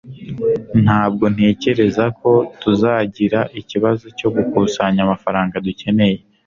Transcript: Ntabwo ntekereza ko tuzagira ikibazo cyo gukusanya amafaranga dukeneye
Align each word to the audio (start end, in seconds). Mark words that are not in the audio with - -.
Ntabwo 0.83 1.25
ntekereza 1.33 2.05
ko 2.19 2.31
tuzagira 2.61 3.39
ikibazo 3.59 4.05
cyo 4.17 4.29
gukusanya 4.35 4.99
amafaranga 5.03 5.55
dukeneye 5.65 6.19